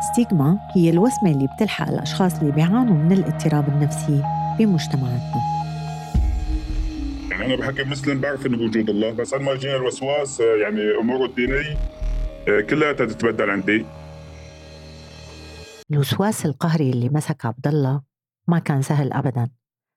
[0.00, 4.22] ستيغما هي الوسمة اللي بتلحق الأشخاص اللي بيعانوا من الاضطراب النفسي
[4.58, 5.40] بمجتمعاتنا.
[7.30, 10.80] يعني أنا بحكي مسلم بعرف إنه بوجود الله بس قد ما يجينا الوسواس آه، يعني
[11.00, 11.76] أموره الدينية
[12.48, 13.86] آه، كلها تتبدل عندي.
[15.90, 18.02] الوسواس القهري اللي مسك عبد الله
[18.48, 19.48] ما كان سهل أبدا.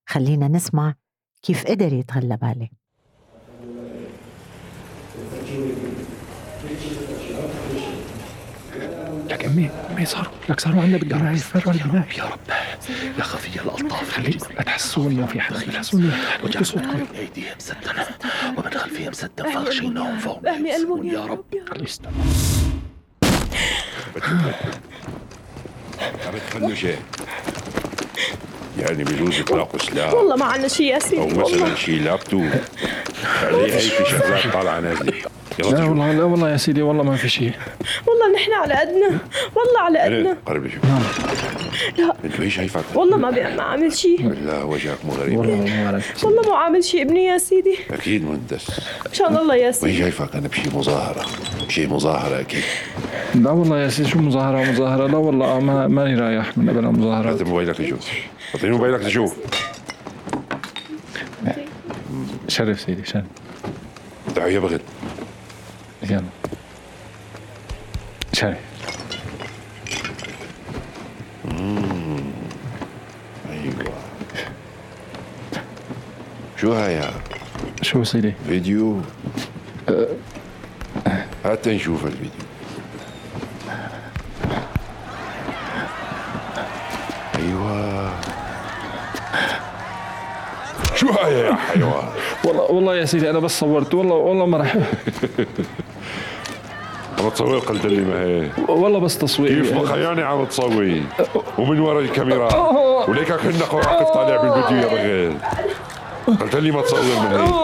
[0.10, 0.94] خلينا نسمع
[1.44, 2.79] كيف قدر يتغلب عليه.
[9.50, 11.36] امي امي صاروا لك صاروا عندنا بالجماعة
[12.18, 12.40] يا رب
[13.18, 14.12] يا خفي الألطاف.
[14.12, 17.06] خليكم لا تحسوا إنه في حدا لا تحسوا إنه وجه صوتكم.
[17.20, 18.08] أيديهم مسدنا
[18.58, 19.52] ومن خلفهم سدا.
[19.52, 21.46] فاغشيناهم فهم احمي قلبهم يا رب.
[21.70, 21.86] خليه
[26.56, 27.00] عم شيء
[28.80, 32.50] يعني بجوز يطلقوا سلاح والله ما عنا شيء يا سيدي أو مثلا شيء لابتوب.
[33.44, 35.14] عليه هي في شغلات طالعة نازلة.
[35.60, 37.52] يلا لا والله لا والله يا سيدي والله ما في شيء.
[38.08, 39.20] والله نحن على قدنا
[39.56, 40.86] والله على قدنا أنا قرب شوف
[41.98, 42.16] لا.
[42.26, 42.84] أنتوا إيش شايفك.
[42.96, 44.30] والله ما بي- ما عامل شيء.
[44.46, 45.38] لا وجهك مو غريب.
[45.38, 47.78] والله ما عليك والله مو عامل شيء ابني يا سيدي.
[47.92, 48.68] أكيد مهندس.
[49.12, 49.98] مشان الله يا وين سيدي.
[49.98, 51.26] شايفك أنا بشي مظاهرة.
[51.70, 52.64] شيء مظاهرة أكيد.
[53.36, 56.94] لا والله يا سيدي شو مظاهرة؟ مظاهرة لا والله ما ماني رايح من قبل هات
[56.94, 57.42] مظاهرات.
[57.44, 58.08] موبايلك تشوف
[58.56, 59.36] أعطيني موبايلك تشوف
[62.48, 63.24] شرف سيدي شرف.
[64.36, 64.80] تعال يا بغل
[66.10, 66.24] يلا
[68.34, 68.58] شرف
[73.50, 73.94] أيوه.
[76.58, 77.02] شو هاي
[77.82, 79.02] شو سيدي فيديو؟
[81.46, 82.32] هات نشوف الفيديو.
[87.36, 88.12] أيوه.
[90.96, 92.10] شو هاي يا حيوان؟
[92.44, 93.94] والله والله يا سيدي أنا بس صورت.
[93.94, 94.76] والله والله ما راح.
[97.30, 101.02] عم تصور قلت لي ما هيك والله بس تصوير كيف مخياني عم تصوي
[101.58, 102.56] ومن ورا الكاميرا.
[103.10, 105.38] وليك كنا واقف طالع بالفيديو يا بغيل
[106.42, 107.56] قلت لي ما تصور من هيك.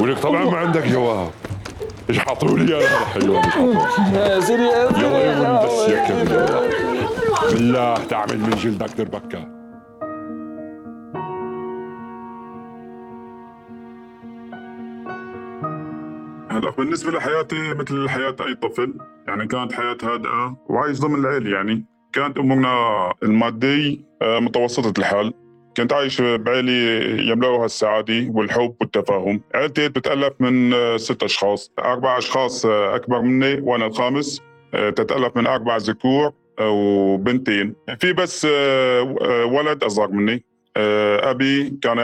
[0.00, 1.30] ولك طبعا ما عندك جواب.
[2.10, 4.62] إيش حطوا لي أنا؟ سيدي
[4.98, 6.46] يلا يا مهندس يا كبير.
[7.52, 9.61] بالله تعمل من جلدك دربكة.
[16.62, 18.94] هلا بالنسبة لحياتي مثل حياة أي طفل
[19.28, 21.84] يعني كانت حياة هادئة وعايش ضمن العيلة يعني.
[22.12, 25.32] كانت أمورنا المادية آه، متوسطة الحال.
[25.76, 26.72] كنت عايش بعيلة
[27.32, 29.40] يملأها السعادة والحب والتفاهم.
[29.54, 31.72] عيلتي بتتألف من آه، ست أشخاص.
[31.78, 34.42] أربع أشخاص آه، أكبر مني وأنا الخامس.
[34.72, 37.74] تتألف من أربع ذكور وبنتين.
[38.00, 38.44] في بس
[39.44, 40.44] ولد أصغر مني.
[40.76, 41.98] آه، أبي كان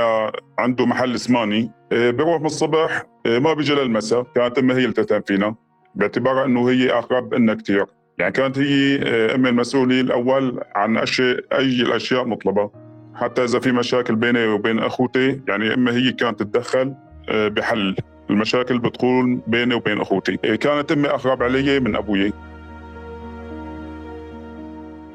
[0.59, 4.27] عنده محل سماني آه، بيروح من الصبح آه، ما بيجي للمساء.
[4.34, 5.55] كانت أمي هي اللي تهتم فينا
[5.95, 7.87] باعتبارها إنه هي أقرب لنا كثير
[8.19, 8.97] يعني كانت هي
[9.34, 12.71] أمي المسؤولة الأول عن اشياء أي الأشياء نطلبها
[13.15, 16.95] حتى إذا في مشاكل بيني وبين أخوتي يعني أمي هي كانت تتدخل
[17.29, 17.97] بحل
[18.31, 20.37] المشاكل بتكون بيني وبين أخوتي.
[20.37, 22.33] كانت أمي أقرب علي من أبوي.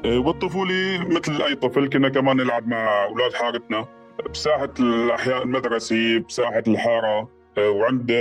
[0.04, 1.88] آه، والطفولة مثل أي طفل.
[1.88, 3.86] كنا كمان نلعب مع أولاد حارتنا
[4.32, 7.28] بساحة الأحياء المدرسي بساحة الحارة.
[7.58, 8.12] آه، وعند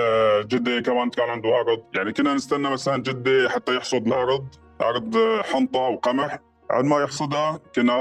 [0.48, 1.84] جدي كمان كان عنده أرض.
[1.96, 4.46] يعني كنا نستنى مثلا جدي حتى يحصد الأرض.
[4.82, 5.18] أرض
[5.54, 6.40] حنطة وقمح
[6.70, 7.96] بعد ما يحصدها كنا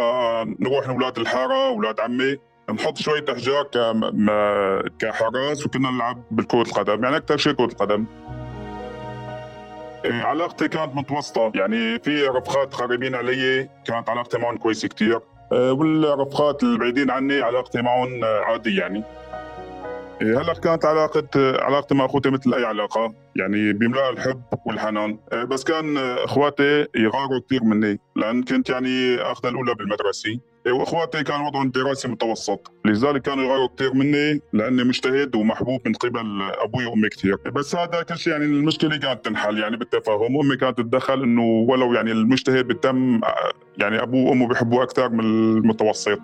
[0.60, 2.37] نروح لأولاد الحارة أولاد عمي
[2.70, 3.64] نحط شوية أحجار
[4.99, 7.04] كحراس وكنا نلعب بالكرة القدم.
[7.04, 8.04] يعني أكثر شيء كرة القدم.
[8.04, 8.41] إيه،
[10.04, 11.52] علاقتي كانت متوسطة.
[11.54, 15.20] يعني في رفقات قريبين علي كانت علاقتي معهم كويسة كتير.
[15.52, 18.98] آه، والرفقات البعيدين عني علاقتي معهم آه، عادية يعني.
[18.98, 19.04] إيه،
[20.21, 25.19] هلا كانت علاقة آه، علاقتي مع أخوتي مثل أي علاقة يعني بيملاها الحب والحنان.
[25.33, 30.39] آه، بس كان آه، أخواتي يغاروا كثير مني لأن كنت يعني آخذ الأولى بالمدرسة.
[30.67, 35.95] إيه، وأخواتي كان وضعهم الدراسي متوسط لذلك كانوا يغاروا كثير مني لأني مجتهد ومحبوب من
[35.95, 40.41] قبل أبوي وأمي كثير بس هذا كل شيء يعني المشكلة كانت تنحل يعني بالتفاهم.
[40.41, 43.20] امي كانت تتدخل إنه ولو يعني المجتهد بتم
[43.79, 46.20] يعني أبوه وأمه بيحبوه أكثر من المتوسط.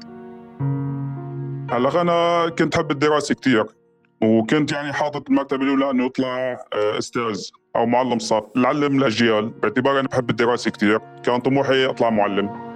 [1.70, 3.66] هلا أنا كنت حب الدراسة كثير
[4.22, 7.40] وكنت يعني حاطط المرتبه الأولى إنه اطلع آه، أستاذ
[7.76, 8.44] أو معلم صف.
[8.56, 12.68] لعلم الاجيال باعتبار أنا بحب الدراسة كثير كان طموحي أطلع معلم.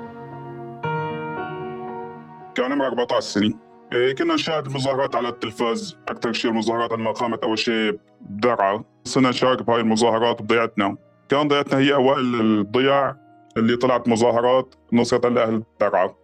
[2.55, 3.55] كان عمري 14 سنة.
[3.93, 5.99] إيه، كنا نشاهد المظاهرات على التلفاز.
[6.09, 8.85] أكثر شيء المظاهرات لما قامت أول شيء بدرعا.
[9.05, 10.97] صرنا نشارك بهاي المظاهرات بضيعتنا.
[11.29, 13.17] كان ضيعتنا هي أوائل الضياع
[13.57, 16.15] اللي طلعت مظاهرات نصرة لاهل درعا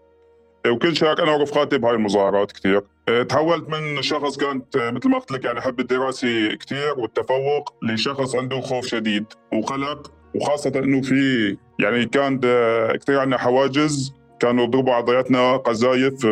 [0.71, 5.19] وكنت شارك أنا ورفقاتي بهاي المظاهرات كثير إيه، تحولت من شخص كانت آه، مثل ما
[5.19, 10.13] قلت لك يعني حب الدراسة كثير والتفوق لشخص عنده خوف شديد وقلق.
[10.35, 14.13] وخاصة إنه في يعني كان آه، كثير عندنا حواجز.
[14.41, 16.25] كانوا يضربوا على ضياتنا قذايف.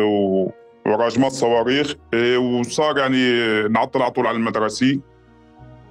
[0.85, 1.95] وراجمات صواريخ.
[2.37, 4.99] وصار يعني نعطل على طول على المدرسة.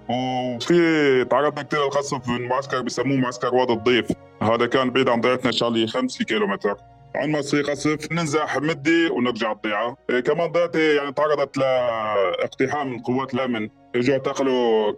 [0.08, 4.06] وفي تعرضنا كثير للقصف من معسكر بسموه معسكر وادي الضيف.
[4.42, 6.76] هذا كان بعيد عن ضيعتنا شغلي 5 كيلومتر.
[7.16, 9.96] عن ما يصير قصف ننزح مدي ونرجع الضيعة.
[10.10, 14.92] إيه كمان ضيعتي يعني تعرضت لاقتحام من قوات الأمن إجوا اعتقلوا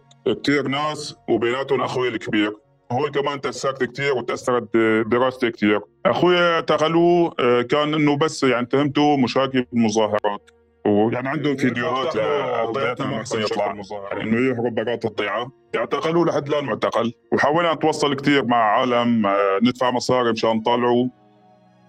[0.44, 2.52] كثير ناس وبيناتهم أخوي الكبير.
[2.92, 4.76] هون كمان تأثرت كثير وتأثرت
[5.06, 10.50] دراستي كثير أخوي اعتقلوه آه، كان إنه بس يعني تهمته مشاركة بالمظاهرات
[10.86, 12.16] ويعني عندهم فيديوهات
[12.68, 15.52] لضيعتنا ما احسن يطلع يعني إنه يهرب برات الضيعة.
[15.76, 17.12] اعتقلوه لحد الآن معتقل.
[17.32, 20.94] وحاولنا نتوصل كثير مع عالم آه، ندفع مصاري مشان نطلعه.
[20.94, 21.10] إيه،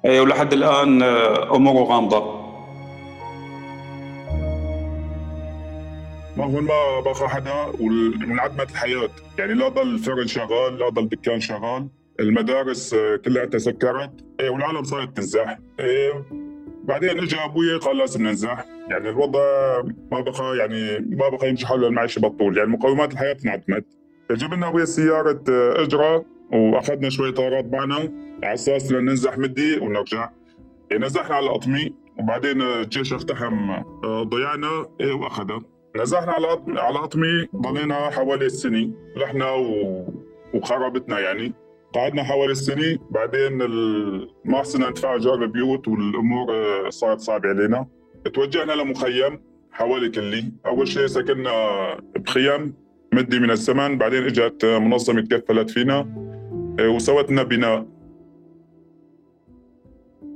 [0.06, 2.40] ولحد الآن آه، أموره غامضة.
[6.38, 11.40] ما هون ما بقى حدا وانعدمت الحياة؟ يعني لا ضل الفرن شغال لا ضل دكان
[11.40, 11.88] شغال.
[12.20, 14.12] المدارس آه، كلها تسكرت.
[14.40, 15.58] إيه، والعالم صارت تنزح.
[15.80, 16.26] إيه،
[16.84, 18.66] بعدين اجى أبوي قال لازم ننزح.
[18.90, 19.40] يعني الوضع
[20.12, 23.86] ما بقى يعني ما بقى يمشي حاله المعيشه بطول يعني مقومات الحياة انعدمت
[24.32, 26.26] جبنا أبوي سيارة آه، إجرة.
[26.52, 27.96] واخذنا شوية طارات معنا
[28.44, 30.30] على أساس ننزح مدي ونرجع.
[30.92, 33.70] يعني نزحنا على الاطمي وبعدين الجيش اقتحم
[34.04, 35.62] آه، ضيعنا إيه واخذها
[35.96, 40.06] نزحنا على على أطمي ضلينا حوالي سنه رحنا و...
[40.54, 41.54] وخربتنا يعني.
[41.94, 43.58] قعدنا حوالي السنة بعدين
[44.46, 47.88] ما صرنا ندفع ايجار البيوت والأمور آه، صارت صعبة علينا.
[48.34, 49.42] توجهنا لمخيم
[49.72, 50.52] حوالي كلي.
[50.66, 51.52] أول شيء سكننا
[52.16, 52.74] بخيم
[53.14, 56.29] مدي من الزمن بعدين إجت منظمة تكفلت فينا.
[56.80, 57.86] آه، وسوت لنا بناء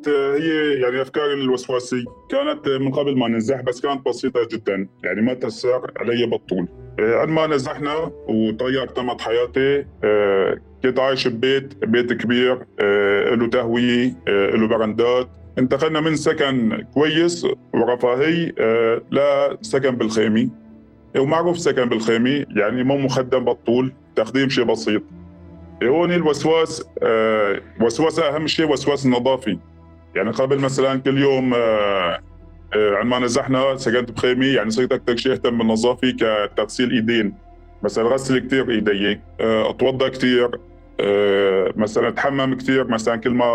[0.08, 4.88] هي يعني أفكار الوسواسي كانت من قبل ما ننزح بس كانت بسيطة جدا.
[5.04, 6.68] يعني ما تأثر علي بالطول.
[7.00, 9.86] آه، ما نزحنا وطير تمت حياتي.
[10.84, 15.28] كنت عايش ببيت بيت كبير آه، له تهوية آه، له برندات.
[15.58, 20.50] انتقلنا من سكن كويس ورفاهي آه، لسكن بالخيمة.
[21.18, 25.04] ومعروف سكن بالخيمة يعني مو مخدم بالطول تخديم شيء بسيط.
[25.88, 26.86] هون الوسواس
[27.82, 29.58] وسواس أهم شيء وسواس النظافي
[30.16, 31.54] يعني قبل مثلا كل يوم
[32.76, 37.34] عندما نزحنا سكنت بخيمة يعني صرت أكثر شيء أهتم بالنظافة كتغسيل إيدين.
[37.84, 40.60] مثلا غسل كثير إيدي اتوضا كثير
[41.00, 43.46] آه، مثلا أتحمم كثير مثلا كل ما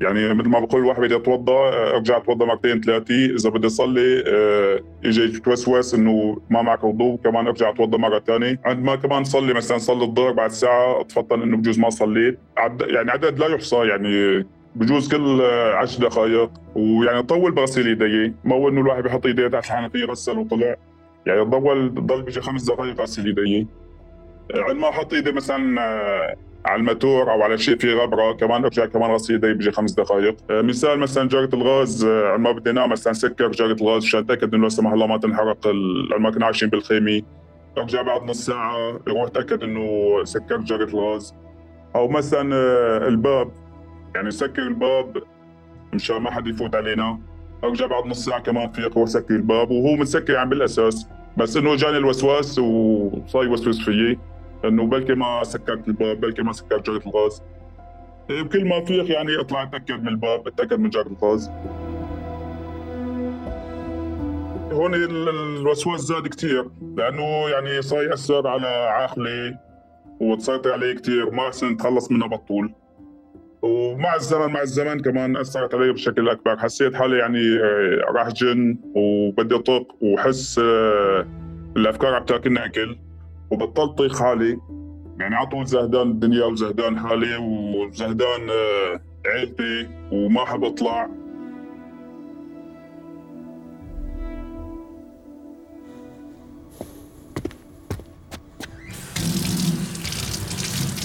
[0.00, 4.80] يعني مثل ما بقول الواحد بده يتوضا أرجع اتوضا مرتين ثلاثة إذا بدي أصلي آه،
[5.04, 9.54] اجى يتوسوس إنه ما معك وضوء كمان أرجع اتوضا مرة ثانية عند ما كمان صلي
[9.54, 12.38] مثلا صلي الظهر بعد ساعة أتفطن إنه بجوز ما صليت.
[12.56, 14.46] عد يعني عدد لا يحصى يعني
[14.76, 15.42] بجوز كل
[15.74, 16.50] عشر دقائق.
[16.74, 20.76] ويعني طول بغسل ايدي مو إنه الواحد بيحط إيديه تحت الحنفيه غسل وطلع.
[21.26, 23.66] يعني ضل ضل بيجي خمس دقائق غسل ايدي
[24.54, 28.86] عند ما أحط إيدي مثلا آه، على الماتور أو على شيء فيه غبرة كمان ارجع
[28.86, 33.12] كمان ايدي بيجي خمس دقائق آه، مثال مثلا جرة الغاز آه، ما بدي انام مثلا
[33.12, 35.66] سكر جرة الغاز عشان أتأكد إنه لا سمح الله ما تنحرق
[36.16, 37.22] لما كنا عايشين بالخيمة.
[37.78, 39.84] ارجع بعد نص ساعة أروح أتأكد إنه
[40.24, 41.34] سكرت جرة الغاز.
[41.96, 42.56] أو مثلا
[43.08, 43.50] الباب.
[44.14, 45.22] يعني سكر الباب
[45.92, 47.18] مشان ما حد يفوت علينا.
[47.64, 51.08] ارجع بعد نص ساعة كمان فيق أروح سكر الباب وهو متسكر يعني بالأساس.
[51.36, 54.18] بس إنه جاني الوسواس وصار يوسوس فيي.
[54.64, 57.42] إنه بلكي ما سكرت الباب بلكي ما سكرت جرة الغاز.
[58.28, 61.50] بكل ما فيك يعني اطلع اتأكد من الباب اتأكد من جرة الغاز.
[64.72, 66.64] هون الوسواس زاد كثير
[66.96, 69.58] لأنه يعني صار يأثر على عقلي
[70.20, 72.72] وتسيطر علي كثير ما احسن اتخلص منه بطول
[73.62, 76.58] ومع الزمن مع الزمن كمان أثرت علي بشكل أكبر.
[76.58, 81.26] حسيت حالي يعني آه، راح جن وبدي أطق وحس آه،
[81.76, 82.96] الأفكار عم تاكلني أكل.
[83.50, 84.58] وبطلت طيق حالي.
[85.18, 91.08] يعني على طول زهدان الدنيا وزهدان حالي وزهدان آه، عيلتي وما حب أطلع.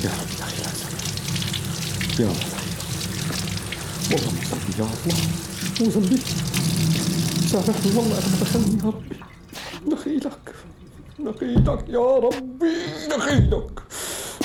[0.03, 2.35] يا رب يا أخي يا رب.
[4.11, 5.17] والله مو ذنبي يا الله
[5.81, 6.17] مو ذنبي
[7.47, 9.15] سامحني والله أنا دخلني يا ربي.
[9.95, 10.55] دخيلك
[11.19, 12.75] دخيلك يا ربي
[13.09, 13.79] دخيلك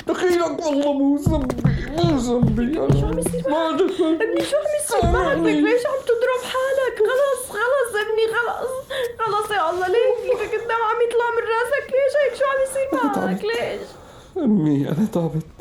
[0.08, 2.74] دخيلك والله مو ذنبي مو ذنبي.
[2.74, 7.42] شو عم يصير؟ ما دخلت ابني شو عم يصير؟ معك ليش عم تضرب حالك؟ خلص
[7.48, 8.72] خلص ابني خلص.
[9.18, 12.88] خلص يا الله ليش إيدك الدم عم يطلع من راسك؟ ليش هيك؟ شو عم يصير
[12.92, 13.88] معك؟ ليش؟
[14.36, 15.56] أمي أنا تعبت.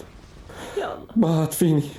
[0.78, 1.08] يا الله.
[1.16, 1.90] مات فيني.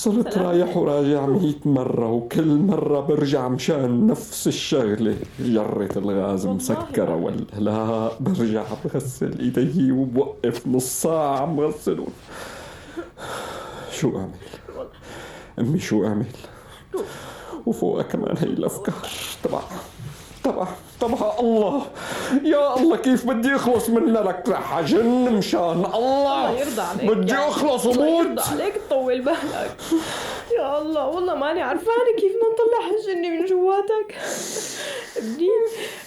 [0.00, 5.16] صرت رايح وراجع مئة مرة وكل مرة برجع مشان نفس الشغلة.
[5.40, 8.10] جرة الغاز مسكرة ولا لا.
[8.20, 12.12] برجع بغسل إيدي وبوقف نص ساعة عم غسلهم
[13.92, 14.30] شو أعمل؟
[15.58, 16.26] أمي شو أعمل؟
[17.66, 19.08] وفوقها كمان هي الأفكار.
[19.42, 19.60] تبع
[20.44, 20.68] تبع
[21.00, 21.86] تبع الله.
[22.44, 25.96] يا الله كيف بدي اخلص منها لك رح اجن مشان الله.
[25.96, 27.48] الله يرضى عليك بدي يعني.
[27.48, 29.70] أخلص الله وموت يرضى عليك تطول بالك.
[30.58, 34.14] يا الله والله ماني عرفانة كيف بدنا نطلع هالجنة من جواتك.
[35.16, 35.48] ابني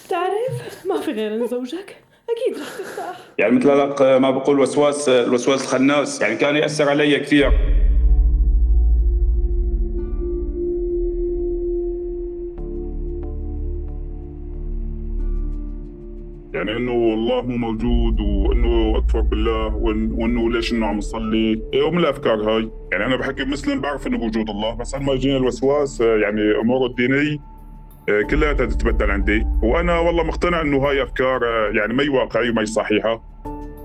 [0.07, 1.97] بتعرف ما في غير زوجك.
[2.29, 3.17] أكيد رح ترتاح.
[3.37, 3.71] يعني مثل
[4.17, 6.21] ما بقول وسواس الوسواس الخناس.
[6.21, 7.51] يعني كان يأثر علي كثير.
[16.67, 21.97] يعني إنه الله مو موجود وإنه أكفر بالله وإنه ليش إنه عم نصلي إيه ومن
[21.97, 22.69] الأفكار هاي.
[22.91, 26.85] يعني أنا بحكي مسلم بعرف إنه بوجود الله بس لما يجيني الوسواس آه، يعني اموره
[26.87, 27.37] الدينية
[28.09, 29.45] آه، كلها تتبدل عندي.
[29.63, 33.23] وأنا والله مقتنع إنه هاي أفكار آه، يعني ما واقعية وما صحيحة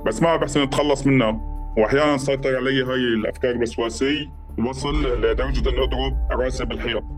[0.07, 1.41] بس ما بحسن اتخلص منها.
[1.79, 4.27] واحيانا تسيطر علي هاي الأفكار الوسواسية
[4.69, 7.18] وصل لدرجة إنه أضرب رأسي بالحيط.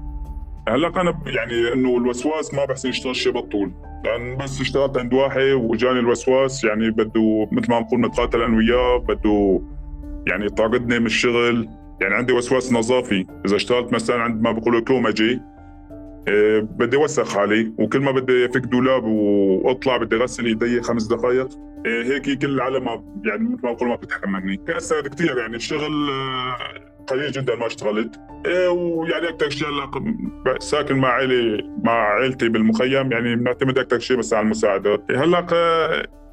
[0.71, 3.73] هلا أنا يعني إنه الوسواس ما بحسن يشتغل شيء بطول
[4.05, 8.99] لأن بس اشتغلت عند واحد وجاني الوسواس يعني بده مثل ما نقول نتقاتل أنا وياه
[8.99, 9.61] بده
[10.27, 11.69] يعني يطاردني من الشغل.
[12.01, 13.27] يعني عندي وسواس نظافي.
[13.47, 15.41] إذا اشتغلت مثلا عند ما بيقولوا كومجي
[16.29, 17.73] إيه بدي وسخ حالي.
[17.79, 21.49] وكل ما بدي أفك دولاب وأطلع بدي أغسل إيدي خمس دقائق
[21.87, 22.89] إيه هيك كل العالم
[23.25, 24.57] يعني مثل ما بقول ما بتتحملني.
[24.57, 26.11] كأثرت كثير يعني الشغل
[27.11, 28.21] قليل جدا ما اشتغلت.
[28.47, 29.69] إيه ويعني أكثر شيء
[30.59, 35.47] ساكن مع عائلي مع عائلتي بالمخيم يعني بنعتمد أكثر شيء بس على المساعدات إيه هلأ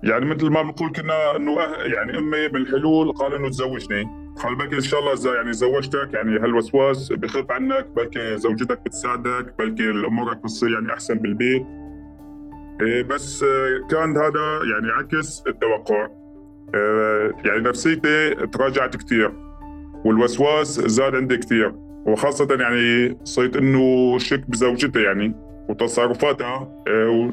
[0.03, 4.03] يعني مثل ما بنقول كنا إنه أه- يعني أمي بالحلول قال إنه تزوجني.
[4.43, 9.89] قال بلكي إن شاء الله يعني زوجتك يعني هالوسواس بخف عنك بلكي زوجتك بتساعدك بلكي
[9.89, 11.65] أمورك بتصير يعني أحسن بالبيت.
[12.81, 16.07] إيه بس آه، كان هذا يعني عكس التوقع.
[17.45, 19.46] يعني نفسيتي تراجعت كثير
[20.05, 21.73] والوسواس زاد عندي كثير
[22.05, 25.33] وخاصة يعني صرت إنه شك بزوجتي يعني
[25.69, 27.31] وتصرفاتها آه،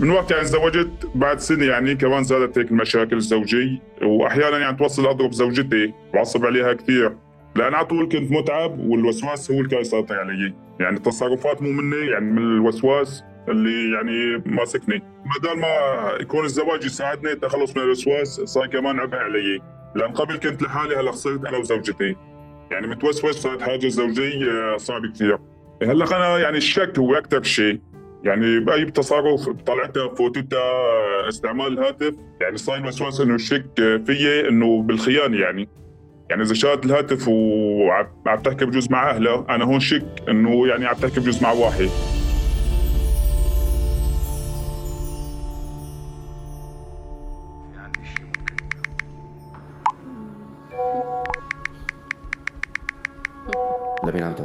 [0.00, 5.06] من وقت يعني تزوجت بعد سنة يعني كمان زادت هيك المشاكل الزوجية وأحيانا يعني توصل
[5.06, 7.16] أضرب زوجتي وعصب عليها كثير
[7.56, 10.54] لأن على طول كنت متعب والوسواس هو اللي كان يسيطر علي.
[10.80, 15.02] يعني التصرفات مو مني يعني من الوسواس اللي يعني ماسكني.
[15.40, 15.68] بدل ما
[16.20, 19.60] يكون الزواج يساعدني التخلص من الوسواس صار كمان عبء علي.
[19.94, 22.16] لأن قبل كنت لحالي هلا صرت أنا وزوجتي.
[22.70, 25.38] يعني متوسوس صارت حاجة زوجية صعبه كثير.
[25.82, 27.80] هلا أنا يعني الشك هو أكثر شيء.
[28.24, 35.36] يعني بأي تصرف طلعتها فوتتها استعمال الهاتف يعني صار الوسواس إنه الشك فيي إنه بالخيانة
[35.36, 35.68] يعني.
[36.30, 40.86] يعني إذا شالت الهاتف وعم عم تحكي بجوز مع اهلها أنا هون شك إنه يعني
[40.86, 41.88] عم تحكي بجوز مع واحد.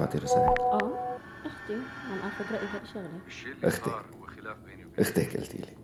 [0.06, 3.86] تبعتي رسائل؟ آه أختي عم أخذ رايي بهي شغله الشيء اللي أختك.
[3.86, 5.00] صار هو خلاف بيني وبينك.
[5.00, 5.76] أختك قلتي لي.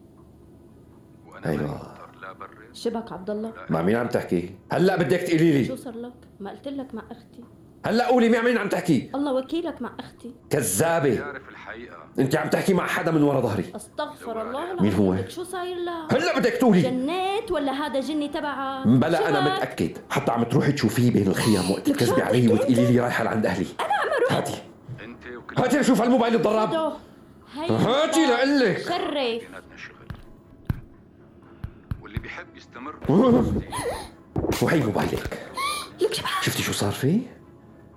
[2.34, 3.54] برر شبك عبد الله.
[3.70, 7.04] مع مين عم تحكي؟ هلأ بدك تقولي شو لي صار لك؟ ما قلت لك مع
[7.12, 7.44] أختي.
[7.86, 10.36] هلا قولي مع مين عم تحكي؟ الله وكيلك مع أختي.
[10.50, 11.10] كذابة.
[11.10, 11.96] يعرف الحقيقة.
[12.20, 13.66] انت عم تحكي مع حدا من ورا ظهري.
[13.76, 16.82] أستغفر الله مين هو؟ شو صاير لها هلا بدك تقولي.
[16.82, 19.98] جنيت ولا هذا جني تبعها بلا أنا؟ متأكد.
[20.10, 23.66] حتى عم تروحي تشوفيه بين الخيام وقت تكذبي علي وتقولي لي رايحة لعند أهلي.
[23.80, 24.34] أنا عم أروح.
[24.34, 24.62] هاتي.
[25.04, 26.94] أنت وكل هاتي لشوف هالموبايل الضراب.
[27.70, 30.08] هاتي لقلك شرف بيناتنا شغل.
[32.02, 32.96] واللي بيحب يستمر.
[34.62, 35.40] وهي موبايلك.
[36.02, 37.41] لك شو شفتي شو صار فيه؟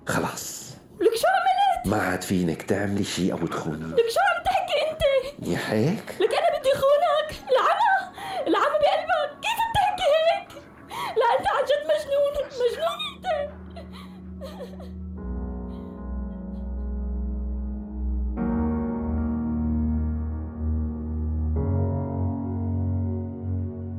[0.07, 0.75] خلاص.
[1.01, 3.85] لك شو عملت؟ ما عاد فينك تعملي شيء أو تخوني.
[3.85, 5.01] لك شو عم تحكي أنت؟
[5.47, 7.39] يا هيك لك أنا بدي خونك.
[7.51, 8.13] العمى.
[8.47, 9.39] العمى بقلبك.
[9.41, 10.49] كيف بتحكي هيك؟
[10.91, 12.33] لا أنت عن جد مجنون.
[12.51, 13.25] مجنون أنت.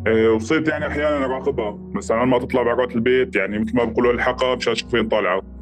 [0.06, 4.54] إيه، وصرت يعني أحيانا اراقبها مثلا ما تطلع برات البيت يعني مثل ما بيقولوا الحقها
[4.54, 5.55] مشان أشوف وين طالعة.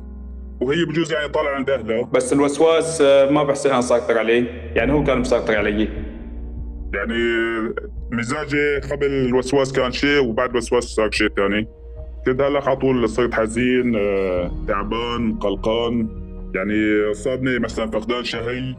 [0.64, 4.72] وهي بجوز يعني طالعه عند اهلها بس الوسواس آه، ما بحسن أنا سيطر عليه.
[4.74, 5.88] يعني هو كان مسيطر علي.
[6.94, 7.18] يعني
[8.12, 11.68] مزاجي قبل الوسواس كان شيء وبعد الوسواس صار شيء ثاني.
[12.26, 16.08] كنت هلا على طول صرت حزين آه، تعبان قلقان.
[16.54, 18.74] يعني صابني مثلا فقدان شهي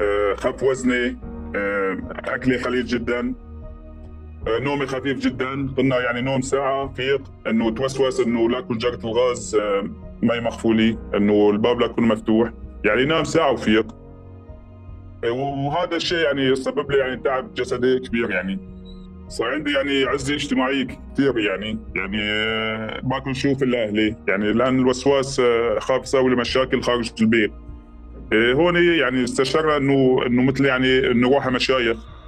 [0.00, 1.16] آه، خف وزني
[2.26, 3.34] أكلي قليل جدا.
[4.48, 5.68] نومي خفيف جدا.
[5.76, 7.22] قلنا يعني نوم ساعة فيق.
[7.46, 9.90] إنه توسوس إنه لا تكون جرة الغاز آه،
[10.22, 12.50] مي مخفولي إنه الباب لا يكون مفتوح.
[12.84, 13.86] يعني نام ساعة وفيق.
[15.24, 18.58] آه، وهذا الشيء يعني سبب لي يعني تعب جسدي كبير يعني.
[19.28, 21.78] صار عندي يعني عزة اجتماعية كثير يعني.
[21.94, 24.16] يعني آه، ما كنت أشوف إلا أهلي.
[24.28, 27.52] يعني لأن الوسواس آه، خاف يسوي لي مشاكل خارج البيت.
[28.32, 31.96] آه، هون يعني استشرنا إنه إنه مثل يعني إنه على مشايخ.
[31.98, 32.19] آه،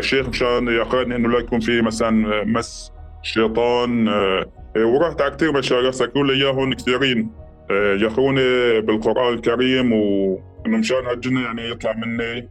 [0.00, 4.46] شيخ مشان يقرأني إنه لا يكون في مثلا مس شيطان آه،
[4.76, 7.30] ورحت على كثير مشايخ سكروا لي إياهم كثيرين.
[7.70, 12.48] آه، يقروني بالقرآن الكريم وإنه مشان هالجنة يعني يطلع مني.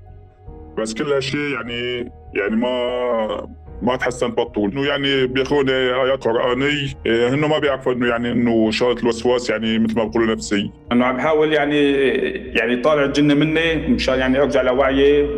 [0.77, 3.49] بس كل هالشيء يعني يعني ما
[3.81, 8.99] ما تحسنت بطول إنه يعني بياخذوني آيات قراني هن ما بيعرفوا إنه يعني إنه شغله
[8.99, 10.71] الوسواس يعني مثل ما بقولوا نفسي.
[10.91, 11.91] انه عم بحاول يعني
[12.31, 15.29] يعني طالع الجنة مني مشان يعني أرجع لوعيي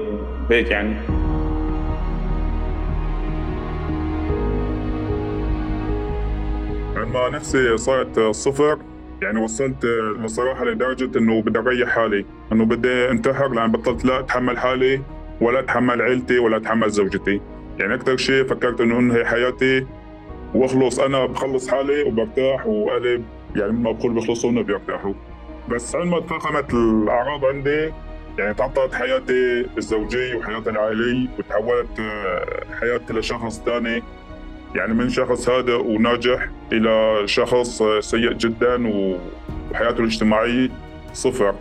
[0.50, 0.96] هيك يعني.
[7.12, 8.80] لما نفسي صارت صفر.
[9.22, 9.86] يعني وصلت
[10.24, 15.02] بصراحة لدرجة إنه بدي أريح حالي، إنه بدي أنتحر لأن بطلت لا أتحمل حالي
[15.42, 17.42] ولا أتحمل عيلتي ولا أتحمل زوجتي،
[17.80, 19.88] يعني أكثر شيء فكرت إنه أنهي حياتي
[20.56, 23.22] وأخلص أنا بخلص حالي وبرتاح وأهلي
[23.56, 25.14] يعني ما بقول بيخلصوا هن بيرتاحوا،
[25.70, 27.92] بس عندما تفاقمت الأعراض عندي
[28.40, 34.04] يعني تعطلت حياتي الزوجية وحياتي العائلية وتحولت آه، حياتي لشخص ثاني
[34.76, 40.70] يعني من شخص هادئ وناجح إلى شخص سيء جدا وحياته الاجتماعية
[41.14, 41.56] صفر.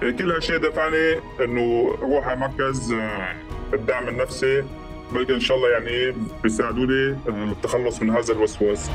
[0.00, 3.34] كل هالشيء دفعني إنه أروح على مركز آه،
[3.74, 4.64] الدعم النفسي.
[5.14, 8.90] بلكي إن شاء الله يعني بيساعدوني التخلص من هذا الوسواس.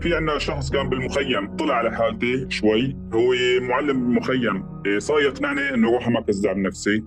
[0.00, 2.96] في عندنا شخص كان بالمخيم طلع على حالتي شوي.
[3.14, 4.64] هو معلم بالمخيم.
[4.86, 7.04] إيه، صار يقنعني إنه أروح على مركز دعم نفسي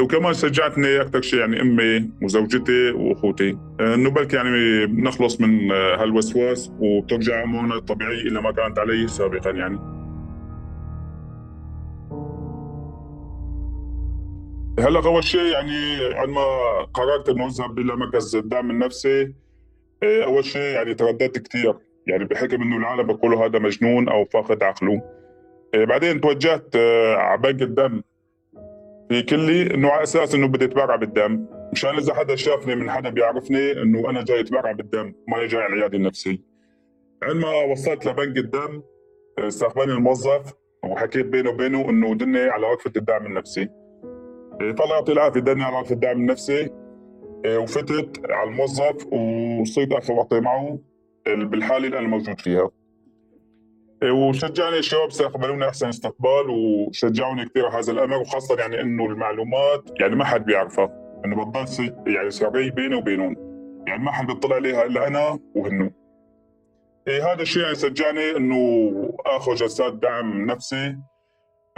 [0.00, 3.58] وكمان شجعتني أكثر شيء يعني أمي وزوجتي وأخوتي.
[3.80, 9.50] إنه بلكي يعني بنخلص من آه، هالوسواس وبترجع امورنا الطبيعيه إلى ما كانت عليه سابقا
[9.50, 9.78] يعني.
[14.78, 16.44] هلأ اول شيء يعني عندما
[16.94, 19.32] قررت إنه أذهب إلى مركز الدعم النفسي
[20.02, 21.74] آه، أول شيء يعني ترددت كثير
[22.06, 25.02] يعني بحكم إنه العالم بيقولوا هذا مجنون أو فاقد عقله.
[25.74, 28.02] آه، بعدين توجهت آه، على بنك الدم.
[29.14, 31.46] في كلي إنه على أساس إنه بدي أتبرع بالدم.
[31.72, 35.74] مشان إذا حدا شافني من حدا بيعرفني إنه أنا جاي أتبرع بالدم ما جاي على
[35.74, 36.42] العياده النفسي.
[37.22, 38.82] عندما وصلت لبنك الدم
[39.38, 40.52] استقبلني الموظف
[40.84, 43.68] وحكيت بينه وبينه إنه دني على وقفة الدعم النفسي.
[44.60, 46.70] فالله يعطيه العافيه دني على وقفة الدعم النفسي
[47.44, 50.78] إيه، وفتت على الموظف وصرت اخذ وأعطي معه
[51.26, 52.70] بالحالة اللي أنا موجود فيها.
[54.10, 60.24] وشجعني الشباب استقبلوني أحسن استقبال وشجعوني كثير هذا الأمر وخاصة يعني إنه المعلومات يعني ما
[60.24, 60.90] حد بيعرفها.
[61.24, 63.36] إنه بتضل يعني سريه بيني وبينهم.
[63.86, 65.90] يعني ما حد بيطلع عليها إلا أنا وهنو.
[67.08, 68.92] إيه هذا الشيء يعني شجعني إنه
[69.26, 70.96] آخذ جلسات دعم نفسي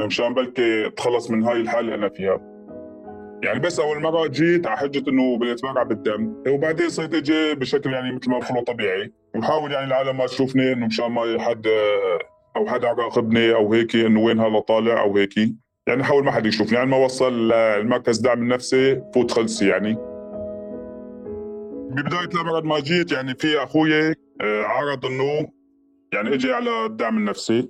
[0.00, 2.55] مشان بلكي أتخلص من هاي الحالة اللي أنا فيها.
[3.42, 6.42] يعني بس أول مرة جيت على حجة إنه بدي أتبرع بالدم.
[6.48, 9.12] وبعدين صرت أجي بشكل يعني مثل ما بقولوا طبيعي.
[9.36, 11.66] وحاول يعني العالم ما تشوفني إنه مشان ما حد
[12.56, 15.34] أو حدا يراقبني أو هيك إنه وين هلا طالع أو هيك.
[15.86, 16.78] يعني حاول ما حد يشوفني.
[16.78, 19.94] يعني ما وصل المركز دعم النفسي فوت خلصي يعني.
[21.90, 24.08] ببداية الامر ما جيت يعني في أخوي
[24.40, 25.48] آه، عرض إنه
[26.12, 27.68] يعني إجي على الدعم النفسي.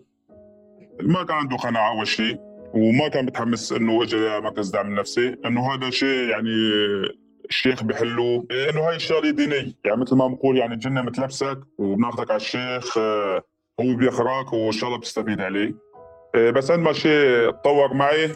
[1.03, 3.93] ما كان عنده قناعة أول شيء وما كان متحمس إنه
[4.33, 6.51] على مركز الدعم النفسي إنه هذا شيء يعني
[7.49, 7.83] الشيخ
[8.51, 9.73] إيه، إنه هاي الشغلة دينية.
[9.85, 13.43] يعني مثل ما بقول يعني الجنه متلبسك وبناخذك على الشيخ آه،
[13.81, 15.75] هو بيقراك وإن شاء الله بتستفيد عليه.
[16.35, 18.31] إيه، بس عندما شيء تطور معي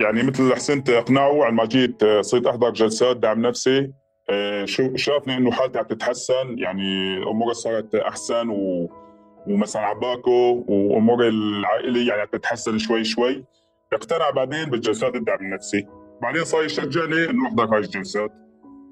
[0.00, 3.92] يعني مثل حسنت أقنعه عندما جيت آه، صرت أحضر جلسات دعم نفسي
[4.30, 4.64] آه،
[4.94, 8.90] شافني إنه حالتي عم تتحسن يعني أموري صارت أحسن و
[9.46, 13.44] ومثلا عباكو وأموري العائلية يعني عم تتحسن شوي شوي.
[13.92, 15.86] اقتنع بعدين بالجلسات الدعم النفسي
[16.22, 18.32] بعدين صار يشجعني إنه أحضر هاي الجلسات.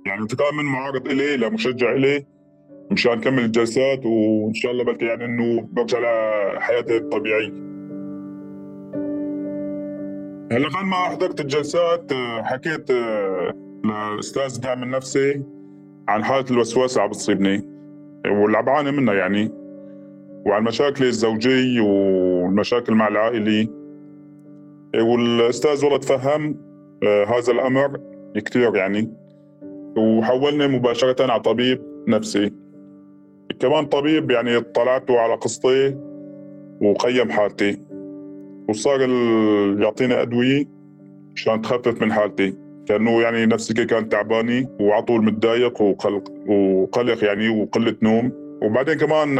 [0.06, 2.26] يعني انتقال من معارض إلي لمشجع إلي.
[2.90, 5.98] مشان نكمل الجلسات وإن شاء الله بلكي يعني إنه برجع
[6.54, 7.52] لحياتي الطبيعية.
[10.52, 15.42] هلأ بعد ما حضرت الجلسات حكيت آه، لأستاذ الدعم النفسي
[16.08, 17.68] عن حالة الوسواس اللي عم بتصيبني.
[18.26, 19.52] واللي عم بعاني منها يعني.
[20.46, 23.77] وعن مشاكلي الزوجية والمشاكل مع العائلة.
[24.96, 26.56] والأستاذ والله تفهم
[27.02, 28.00] آه، هذا الأمر
[28.36, 29.10] كتير يعني.
[29.96, 32.52] وحولني مباشرة على طبيب نفسي.
[33.60, 35.96] كمان طبيب يعني طلعته على قصتي
[36.80, 37.80] وقيم حالتي.
[38.68, 39.00] وصار
[39.80, 40.64] يعطيني أدوية
[41.36, 42.54] عشان تخفف من حالتي.
[42.86, 48.32] كأنه يعني نفسيتي كانت تعبانة وعلى طول متضايق وقلق وقلق يعني وقلة نوم.
[48.62, 49.38] وبعدين كمان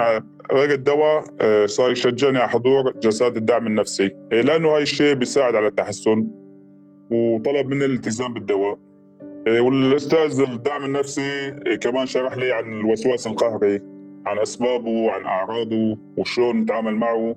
[0.52, 4.11] غير الدواء آه، صار يشجعني على حضور جلسات الدعم النفسي.
[4.32, 6.26] آه، لأنه هاي الشيء بيساعد على التحسن
[7.11, 8.78] وطلب مني الالتزام بالدواء.
[9.46, 13.80] إيه، والأستاذ الدعم النفسي إيه، كمان شرح لي عن الوسواس القهري
[14.26, 17.37] عن أسبابه عن أعراضه وشلون نتعامل معه.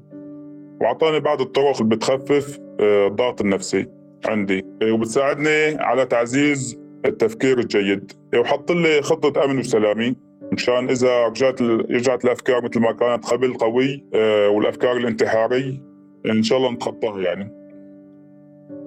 [0.82, 3.86] وأعطاني بعض الطرق اللي بتخفف إيه، الضغط النفسي
[4.26, 4.66] عندي.
[4.84, 8.12] وبتساعدني على تعزيز التفكير الجيد.
[8.36, 10.16] وحط لي خطة أمن وسلامي.
[10.52, 14.06] مشان إذا رجعت رجعت الأفكار مثل ما كانت قبل قوي
[14.48, 15.92] والأفكار الانتحاريه
[16.26, 17.62] إن شاء الله نتخطاها يعني.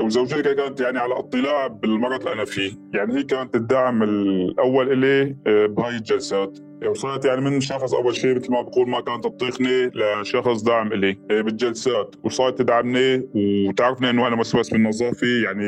[0.00, 2.72] وزوجتي كانت يعني على اطلاع بالمرض اللي أنا فيه.
[2.94, 6.58] يعني هي كانت الدعم الأول إلي آه، بهاي الجلسات.
[6.86, 11.18] وصلت يعني من شخص أول شيء مثل ما بقول ما كانت تطيقني لشخص داعم إلي
[11.30, 12.14] آه، بالجلسات.
[12.24, 15.64] وصارت تدعمني وتعرفني إنه أنا مسوس بالنظافه يعني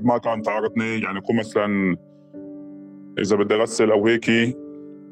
[0.00, 1.96] ما كانت تعارضني يعني كون مثلا
[3.18, 4.30] إذا بدي أغسل أو هيك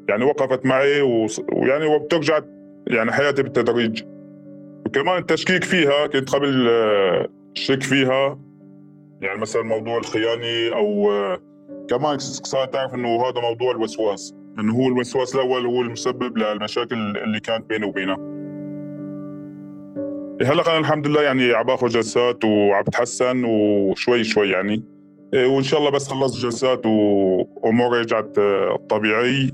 [0.09, 2.39] يعني وقفت معي ويعني وبترجع
[2.87, 4.03] يعني حياتي بالتدريج.
[4.85, 8.39] وكمان التشكيك فيها كنت قبل آه، شك فيها.
[9.21, 11.39] يعني مثلا موضوع الخيانة أو آه،
[11.89, 14.35] كمان صارت تعرف إنه هذا موضوع الوسواس.
[14.59, 18.17] إنه هو الوسواس الأول هو المسبب للمشاكل اللي كانت بيني وبينها
[20.41, 24.83] هلأ أنا الحمد لله يعني عم باخذ جلسات وعم بتحسن وشوي شوي يعني.
[25.33, 29.51] إيه، وإن شاء الله بس خلصت جلسات وأموري رجعت آه، طبيعي.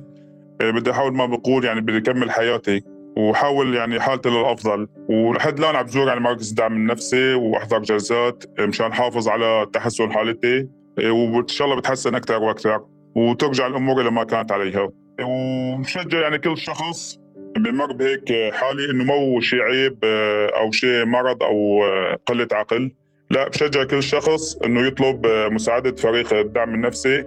[0.61, 2.83] بدي أحاول ما بقول يعني بدي أكمل حياتي.
[3.17, 4.87] وحاول يعني حالتي للأفضل.
[5.09, 10.67] ولحد الآن عم بزور يعني مراكز الدعم النفسي وأحضر جلسات مشان حافظ على تحسن حالتي.
[10.97, 12.81] وإن شاء الله بتحسن أكثر وأكثر
[13.15, 14.89] وترجع الأمور إلى ما كانت عليها.
[15.21, 17.19] ومشجع يعني كل شخص
[17.57, 22.91] بمر بهيك حالي إنه مو شيء عيب آه، أو شيء مرض أو آه، قلة عقل.
[23.31, 27.25] لا بشجع كل شخص إنه يطلب آه، مساعدة فريق الدعم النفسي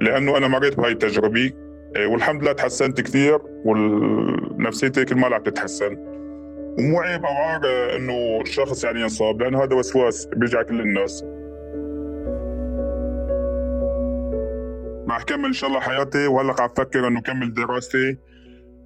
[0.00, 1.52] لأنه أنا مريت بهاي التجربة.
[1.96, 5.96] والحمد لله تحسنت كثير ونفسيتي كل ما عم تتحسن.
[6.78, 7.60] ومو عيب أو عار
[7.96, 11.24] إنه الشخص يعني ينصاب لأنه هذا وسواس بيرجع كل الناس
[15.10, 18.16] راح كمل إن شاء الله حياتي وهلأ قاعد أفكر إنه كمل دراستي.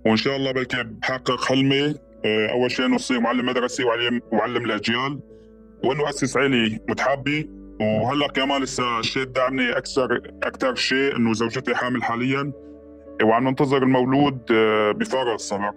[0.07, 1.95] وإن شاء الله بلكي بحقق حلمي.
[2.25, 5.21] آه، أول شيء إنه أصير معلم مدرسي وعلم وعلم الأجيال.
[5.85, 7.45] وإنه أسس عيلي متحابه
[7.81, 12.53] وهلأ كمان لسه الشيء دعمني أكثر أكثر شيء إنه زوجتي حامل حاليا.
[13.23, 15.73] وعم ننتظر المولود آه، بفارغ الصبر.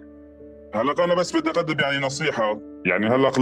[0.74, 2.58] هلا أنا بس بدي اقدم يعني نصيحة.
[2.86, 3.32] يعني هلا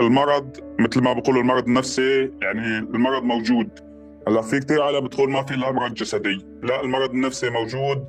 [0.00, 3.68] المرض مثل ما بقولوا المرض النفسي يعني المرض موجود.
[4.28, 8.04] هلا في كثير عالم بتقول ما في الا جسديه لا المرض النفسي موجود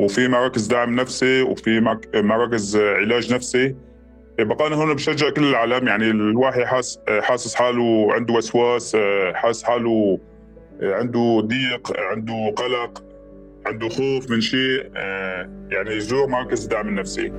[0.00, 1.80] وفي مراكز دعم نفسي وفي
[2.14, 3.76] مراكز علاج نفسي.
[4.38, 8.96] بقى أنا هون بشجع كل العالم يعني الواحد حاس حاسس حاله عنده وسواس
[9.34, 10.18] حاسس حاله
[10.82, 13.07] عنده ضيق عنده قلق.
[13.68, 14.90] عنده خوف من شيء
[15.70, 17.32] يعني يزور مركز الدعم النفسي.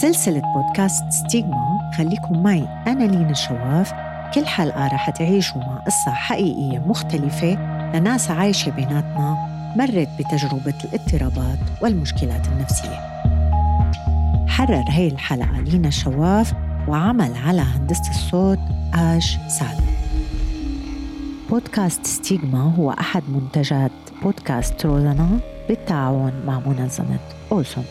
[0.00, 2.68] سلسلة بودكاست ستيغما خليكم معي.
[2.86, 3.92] أنا لينا الشواف
[4.34, 7.58] كل حلقة رح تعيشوا مع قصة حقيقية مختلفة.
[7.94, 9.36] لناس عايشة بيناتنا
[9.76, 13.21] مرت بتجربة الاضطرابات والمشكلات النفسية.
[14.52, 16.52] حرر هي الحلقة لينا الشواف
[16.88, 18.58] وعمل على هندسة الصوت
[18.94, 19.80] آش سعد.
[21.50, 23.90] بودكاست ستيغما هو أحد منتجات
[24.22, 27.18] بودكاست روزانا بالتعاون مع منظمة
[27.52, 27.82] أوسم